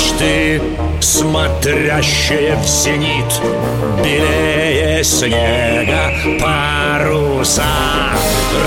Мачты, 0.00 0.62
смотрящие 1.00 2.56
в 2.56 2.66
зенит 2.66 3.40
Белее 4.02 5.04
снега 5.04 6.10
паруса 6.40 7.64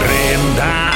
Рында 0.06 0.94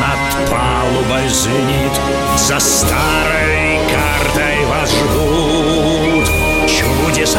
над 0.00 0.50
палубой 0.50 1.28
звенит 1.28 1.92
За 2.38 2.58
старой 2.58 3.80
картой 3.90 4.64
вас 4.66 4.90
ждут 4.90 6.26
чудеса. 6.66 7.38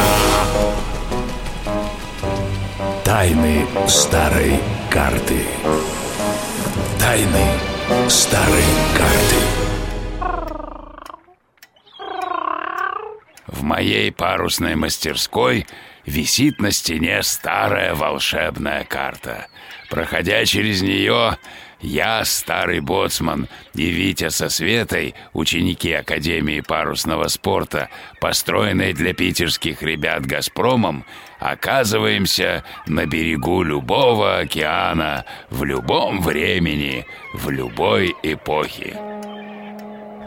Тайны 3.03 3.65
старой 3.87 4.59
карты. 4.91 5.43
Тайны 6.99 7.47
старой 8.07 8.63
карты 8.95 9.40
моей 13.71 14.11
парусной 14.11 14.75
мастерской 14.75 15.65
висит 16.05 16.59
на 16.59 16.71
стене 16.71 17.23
старая 17.23 17.95
волшебная 17.95 18.83
карта. 18.83 19.47
Проходя 19.89 20.43
через 20.43 20.81
нее, 20.81 21.37
я, 21.79 22.25
старый 22.25 22.81
боцман, 22.81 23.47
и 23.73 23.85
Витя 23.85 24.27
со 24.27 24.49
Светой, 24.49 25.15
ученики 25.31 25.93
Академии 25.93 26.59
парусного 26.59 27.29
спорта, 27.29 27.87
построенной 28.19 28.91
для 28.91 29.13
питерских 29.13 29.81
ребят 29.81 30.25
«Газпромом», 30.25 31.05
оказываемся 31.39 32.65
на 32.87 33.05
берегу 33.05 33.63
любого 33.63 34.39
океана, 34.39 35.23
в 35.49 35.63
любом 35.63 36.21
времени, 36.21 37.05
в 37.33 37.49
любой 37.49 38.13
эпохе. 38.21 39.30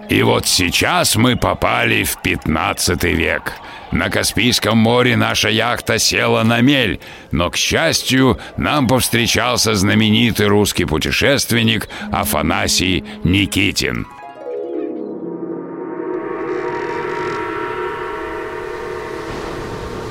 И 0.08 0.22
вот 0.22 0.46
сейчас 0.46 1.16
мы 1.16 1.36
попали 1.36 2.04
в 2.04 2.20
15 2.22 3.04
век. 3.04 3.54
На 3.90 4.10
Каспийском 4.10 4.76
море 4.76 5.16
наша 5.16 5.48
яхта 5.48 5.98
села 5.98 6.42
на 6.42 6.60
мель, 6.60 7.00
но, 7.30 7.50
к 7.50 7.56
счастью, 7.56 8.38
нам 8.56 8.88
повстречался 8.88 9.74
знаменитый 9.74 10.48
русский 10.48 10.84
путешественник 10.84 11.88
Афанасий 12.10 13.04
Никитин. 13.22 14.06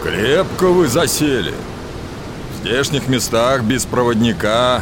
Крепко 0.02 0.68
вы 0.68 0.88
засели. 0.88 1.54
В 2.54 2.66
здешних 2.66 3.08
местах 3.08 3.64
без 3.64 3.86
проводника 3.86 4.82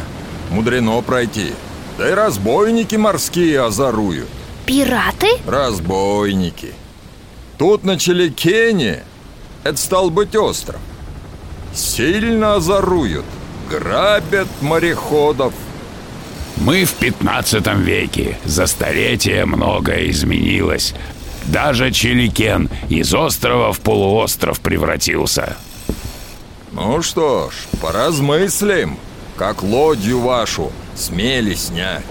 мудрено 0.50 1.00
пройти. 1.02 1.52
Да 1.98 2.08
и 2.08 2.12
разбойники 2.12 2.96
морские 2.96 3.62
озоруют. 3.62 4.28
Пираты? 4.66 5.28
Разбойники. 5.46 6.72
Тут 7.58 7.84
на 7.84 7.98
Челикене, 7.98 9.04
это 9.64 9.76
стал 9.76 10.10
быть 10.10 10.34
остров, 10.34 10.80
сильно 11.74 12.54
озоруют, 12.56 13.24
грабят 13.70 14.48
мореходов. 14.60 15.54
Мы 16.56 16.84
в 16.84 16.94
15 16.94 17.66
веке. 17.78 18.38
За 18.44 18.66
столетие 18.66 19.46
многое 19.46 20.10
изменилось. 20.10 20.94
Даже 21.44 21.90
Челикен 21.90 22.70
из 22.88 23.12
острова 23.14 23.72
в 23.72 23.80
полуостров 23.80 24.60
превратился. 24.60 25.56
Ну 26.72 27.02
что 27.02 27.50
ж, 27.50 27.78
поразмыслим, 27.80 28.96
как 29.36 29.62
лодью 29.62 30.20
вашу 30.20 30.72
смели 30.94 31.54
снять. 31.54 32.04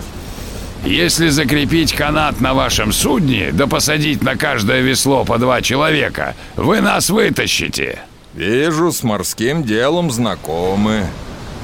Если 0.84 1.30
закрепить 1.30 1.94
канат 1.94 2.42
на 2.42 2.56
вашем 2.56 2.92
судне, 2.92 3.52
да 3.52 3.68
посадить 3.68 4.24
на 4.24 4.36
каждое 4.36 4.81
весло 4.81 5.24
по 5.24 5.38
два 5.38 5.62
человека, 5.62 6.36
вы 6.56 6.81
нас 6.81 7.09
вытащите. 7.12 8.00
Вижу, 8.34 8.91
с 8.91 9.03
морским 9.03 9.64
делом 9.64 10.09
знакомы. 10.09 11.06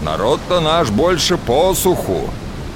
Народ-то 0.04 0.60
наш 0.60 0.90
больше 0.92 1.38
посуху. 1.38 2.30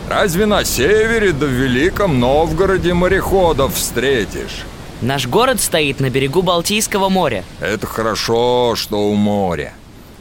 Разве 0.09 0.47
на 0.47 0.65
севере 0.65 1.31
да 1.31 1.45
в 1.45 1.49
Великом 1.49 2.19
Новгороде 2.19 2.93
мореходов 2.93 3.75
встретишь? 3.75 4.65
Наш 5.01 5.27
город 5.27 5.61
стоит 5.61 5.99
на 5.99 6.09
берегу 6.09 6.41
Балтийского 6.41 7.09
моря. 7.09 7.43
Это 7.59 7.85
хорошо, 7.85 8.73
что 8.75 9.09
у 9.09 9.13
моря. 9.13 9.73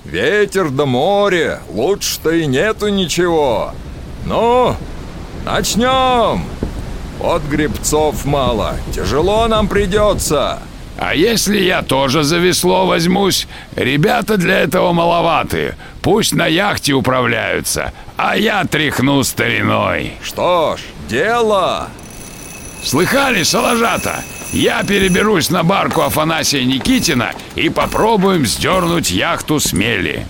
Ветер 0.04 0.70
да 0.70 0.84
море, 0.84 1.60
лучше-то 1.70 2.30
и 2.30 2.46
нету 2.46 2.88
ничего. 2.88 3.72
Ну, 4.26 4.76
начнем. 5.44 6.44
Вот 7.18 7.42
грибцов 7.44 8.24
мало, 8.24 8.76
тяжело 8.94 9.46
нам 9.46 9.68
придется. 9.68 10.60
А 10.98 11.14
если 11.14 11.58
я 11.58 11.82
тоже 11.82 12.24
за 12.24 12.38
весло 12.38 12.86
возьмусь? 12.86 13.46
Ребята 13.74 14.36
для 14.36 14.60
этого 14.60 14.92
маловаты. 14.92 15.74
Пусть 16.02 16.34
на 16.34 16.46
яхте 16.46 16.92
управляются, 16.92 17.92
а 18.16 18.36
я 18.36 18.64
тряхну 18.64 19.22
стариной. 19.22 20.12
Что 20.22 20.76
ж, 20.76 20.80
дело. 21.08 21.88
Слыхали, 22.82 23.42
салажата? 23.42 24.22
Я 24.52 24.82
переберусь 24.82 25.48
на 25.50 25.62
барку 25.62 26.02
Афанасия 26.02 26.64
Никитина 26.64 27.32
и 27.54 27.68
попробуем 27.68 28.46
сдернуть 28.46 29.10
яхту 29.10 29.60
с 29.60 29.72
мели. 29.72 30.26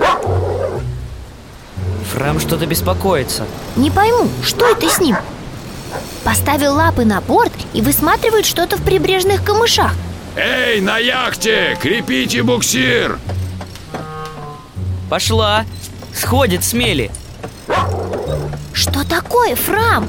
Фрам 2.20 2.38
что-то 2.38 2.66
беспокоится. 2.66 3.46
Не 3.76 3.90
пойму, 3.90 4.28
что 4.44 4.66
это 4.66 4.90
с 4.90 5.00
ним? 5.00 5.16
Поставил 6.22 6.74
лапы 6.74 7.06
на 7.06 7.22
борт 7.22 7.54
и 7.72 7.80
высматривает 7.80 8.44
что-то 8.44 8.76
в 8.76 8.82
прибрежных 8.82 9.42
камышах 9.42 9.94
Эй, 10.36 10.82
на 10.82 10.98
яхте! 10.98 11.78
Крепите 11.80 12.42
буксир! 12.42 13.18
Пошла! 15.08 15.64
Сходит 16.14 16.62
с 16.62 16.74
мели. 16.74 17.10
Что 18.74 19.08
такое, 19.08 19.56
Фрам? 19.56 20.06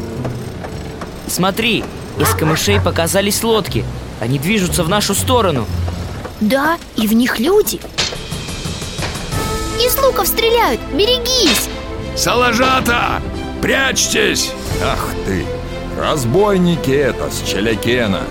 Смотри, 1.28 1.85
из 2.19 2.28
камышей 2.35 2.81
показались 2.81 3.41
лодки. 3.41 3.85
Они 4.19 4.38
движутся 4.38 4.83
в 4.83 4.89
нашу 4.89 5.16
сторону. 5.16 5.66
Да, 6.41 6.78
и 6.97 7.07
в 7.07 7.13
них 7.13 7.39
люди 7.39 7.79
Из 9.79 9.97
луков 9.97 10.28
стреляют, 10.28 10.81
берегись 10.91 11.69
Салажата! 12.16 13.22
Прячьтесь! 13.61 14.51
Ах 14.83 15.09
ты, 15.25 15.45
разбойники 15.99 16.91
это 16.91 17.29
с 17.31 17.41
Челякена. 17.47 18.22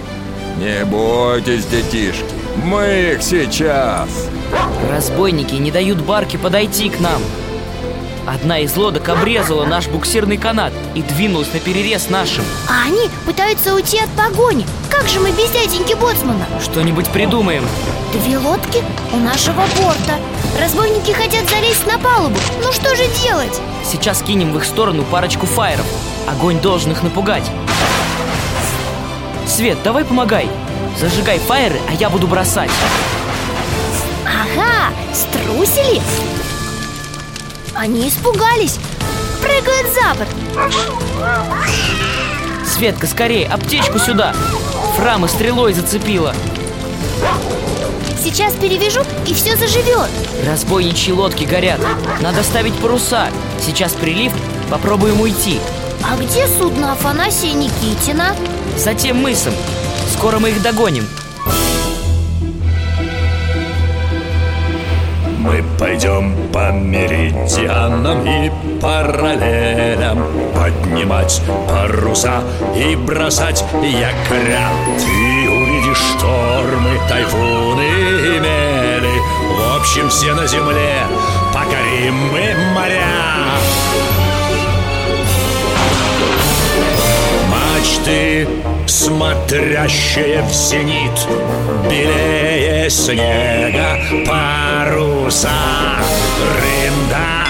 Не 0.58 0.84
бойтесь, 0.84 1.64
детишки, 1.66 2.24
мы 2.64 3.12
их 3.14 3.22
сейчас. 3.22 4.08
Разбойники 4.90 5.54
не 5.54 5.70
дают 5.70 6.00
барке 6.00 6.36
подойти 6.38 6.90
к 6.90 7.00
нам. 7.00 7.22
Одна 8.26 8.58
из 8.58 8.76
лодок 8.76 9.08
обрезала 9.08 9.64
наш 9.64 9.88
буксирный 9.88 10.36
канат 10.36 10.72
и 10.94 11.02
двинулась 11.02 11.52
на 11.52 11.60
перерез 11.60 12.10
нашим. 12.10 12.44
А 12.68 12.86
они 12.86 13.08
пытаются 13.24 13.74
уйти 13.74 13.98
от 13.98 14.10
погони 14.10 14.66
Как 14.90 15.08
же 15.08 15.20
мы 15.20 15.30
без 15.30 15.50
дяденьки 15.50 15.94
Боцмана? 15.94 16.46
Что-нибудь 16.62 17.08
придумаем. 17.08 17.64
Две 18.12 18.38
лодки 18.38 18.84
у 19.12 19.16
нашего 19.16 19.64
борта 19.80 20.16
Разбойники 21.00 21.12
хотят 21.12 21.48
залезть 21.48 21.86
на 21.86 21.98
палубу 21.98 22.36
Ну 22.62 22.72
что 22.72 22.94
же 22.94 23.06
делать? 23.22 23.60
Сейчас 23.84 24.22
кинем 24.22 24.52
в 24.52 24.58
их 24.58 24.64
сторону 24.64 25.02
парочку 25.04 25.46
фаеров. 25.46 25.86
Огонь 26.28 26.60
должен 26.60 26.92
их 26.92 27.02
напугать. 27.02 27.50
Свет, 29.46 29.78
давай 29.82 30.04
помогай. 30.04 30.48
Зажигай 30.98 31.38
фаеры, 31.38 31.80
а 31.88 31.94
я 31.94 32.10
буду 32.10 32.26
бросать. 32.26 32.70
Ага, 34.26 34.92
струсили 35.14 36.02
Они 37.74 38.08
испугались 38.08 38.78
Прыгают 39.40 39.86
за 39.94 40.14
борт 40.14 40.28
Светка, 42.66 43.06
скорее, 43.06 43.46
аптечку 43.46 43.98
сюда. 43.98 44.34
Фрама 44.96 45.28
стрелой 45.28 45.72
зацепила. 45.72 46.34
Сейчас 48.22 48.52
перевяжу, 48.54 49.00
и 49.26 49.32
все 49.32 49.56
заживет 49.56 50.10
Разбойничьи 50.44 51.12
лодки 51.12 51.44
горят. 51.44 51.80
Надо 52.20 52.42
ставить 52.42 52.74
паруса. 52.74 53.28
Сейчас 53.60 53.92
прилив, 53.92 54.32
попробуем 54.70 55.20
уйти. 55.20 55.58
А 56.04 56.16
где 56.16 56.46
судно 56.46 56.92
Афанасия 56.92 57.54
Никитина? 57.54 58.36
За 58.76 58.94
тем 58.94 59.22
мысом. 59.22 59.54
Скоро 60.14 60.38
мы 60.38 60.50
их 60.50 60.62
догоним. 60.62 61.06
Мы 65.38 65.64
пойдем 65.78 66.34
по 66.52 66.70
меридианам 66.70 68.26
и 68.26 68.50
параллелям. 68.80 70.22
Поднимать 70.54 71.40
паруса 71.68 72.42
и 72.76 72.96
бросать 72.96 73.64
якоря. 73.82 74.68
Ты 74.98 75.50
увидишь 75.50 76.02
штормы, 76.16 77.00
тайфун 77.08 77.49
все 79.90 80.34
на 80.34 80.46
земле. 80.46 81.02
Покорим 81.52 82.14
мы 82.30 82.54
моря. 82.74 83.58
Мачты, 87.48 88.48
смотрящие 88.86 90.42
в 90.42 90.52
зенит 90.52 91.26
Белее 91.90 92.88
снега 92.88 93.98
паруса. 94.28 95.50
Рында 96.54 97.48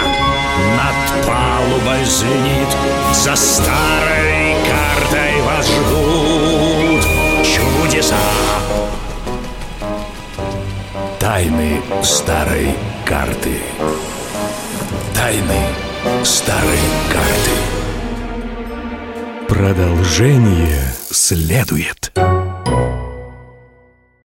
над 0.78 1.26
палубой 1.26 2.04
звенит 2.06 2.68
За 3.12 3.36
старой 3.36 4.56
картой 4.64 5.42
вас 5.42 5.66
ждут 5.66 7.04
чудеса 7.44 8.16
Тайны 11.40 11.80
старой 12.02 12.68
карты 13.06 13.56
Тайны 15.14 15.62
старой 16.22 16.78
карты 17.10 17.56
Продолжение 19.48 20.82
следует. 21.10 22.12